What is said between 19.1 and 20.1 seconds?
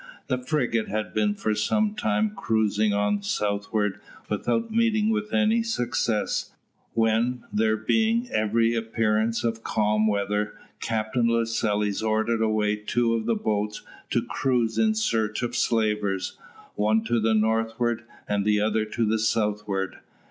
southward.